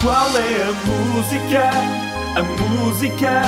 [0.00, 1.70] Qual é a música?
[2.36, 3.42] A música?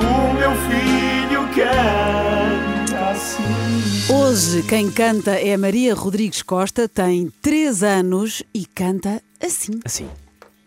[0.00, 4.12] O meu filho canta assim.
[4.12, 9.78] Hoje quem canta é a Maria Rodrigues Costa, tem 3 anos e canta assim.
[9.84, 10.08] Assim.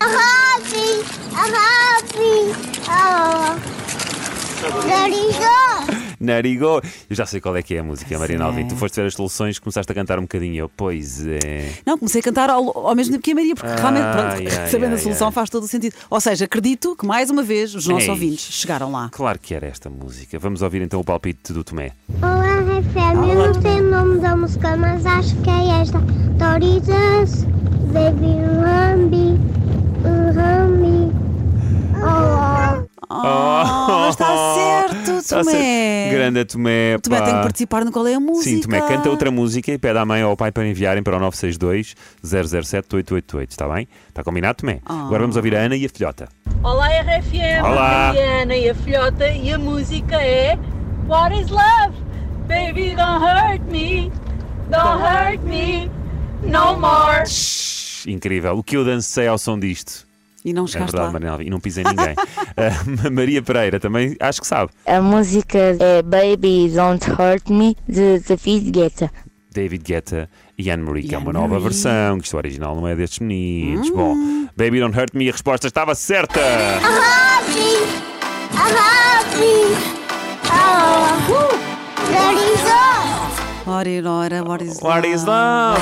[0.00, 2.54] happy, I'm happy.
[2.88, 3.74] Oh.
[6.24, 6.80] Narigo.
[7.08, 8.46] Eu já sei qual é que é a música, Marina é.
[8.46, 8.66] Alvim.
[8.66, 10.56] Tu foste ver as soluções, começaste a cantar um bocadinho.
[10.56, 11.72] Eu, pois é.
[11.86, 14.68] Não, comecei a cantar ao, ao mesmo tempo que a Maria, porque realmente, pronto, ai,
[14.68, 15.32] sabendo ai, a solução ai.
[15.32, 15.94] faz todo o sentido.
[16.10, 18.10] Ou seja, acredito que mais uma vez os nossos Ei.
[18.10, 19.08] ouvintes chegaram lá.
[19.12, 20.38] Claro que era esta música.
[20.38, 21.92] Vamos ouvir então o palpite do Tomé.
[22.22, 23.28] Olá, RFM.
[23.28, 25.98] Eu não sei o nome da música, mas acho que é esta.
[25.98, 27.44] Doritos,
[27.92, 29.38] baby, Rambi,
[30.34, 31.12] Rambi.
[31.96, 34.83] Oh, Oh, está certo,
[35.28, 35.50] Tomé.
[35.52, 36.14] certo.
[36.14, 36.98] Grande Tomé.
[36.98, 37.24] Tomé pá.
[37.24, 38.50] tem que participar no Qual é a Música.
[38.50, 41.16] Sim, Tomé, canta outra música e pede à mãe ou ao pai para enviarem para
[41.16, 43.50] o 962 007 888.
[43.50, 43.88] Está bem?
[44.08, 44.80] Está combinado, Tomé?
[44.84, 46.28] Agora vamos ouvir a Ana e a filhota.
[46.62, 48.10] Olá RFM, Olá.
[48.10, 50.58] aqui é a Ana e a filhota e a música é
[51.06, 51.94] What is love?
[52.46, 54.10] Baby don't hurt me,
[54.70, 55.90] don't hurt me
[56.42, 57.24] no more.
[58.06, 58.58] Incrível.
[58.58, 60.06] O que eu dancei ao som disto.
[60.44, 61.30] E não É chegaste verdade, lá.
[61.32, 61.46] Alvim.
[61.46, 62.14] E não pisei ninguém.
[62.56, 64.70] Ah, Maria Pereira também acho que sabe.
[64.86, 69.10] A música é Baby Don't Hurt Me de David Guetta.
[69.52, 73.18] David Guetta e Anne-Marie, que é uma nova versão, que isto original não é destes
[73.20, 73.90] meninos.
[73.90, 74.14] Bom,
[74.56, 76.40] Baby Don't Hurt Me, a resposta estava certa!
[76.40, 77.82] happy,
[78.52, 79.74] I'm happy.
[80.46, 81.58] Oh,
[82.06, 82.56] there you
[83.66, 83.72] go.
[83.72, 85.80] Ora, e ora, what is What is love?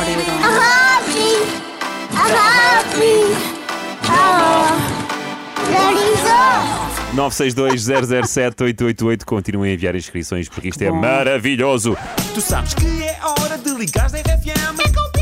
[7.15, 9.25] 962-007-888.
[9.25, 11.97] Continuem a enviar inscrições porque isto é maravilhoso.
[12.35, 14.81] Tu sabes que é hora de ligar na RFM.
[14.81, 15.22] É complicado.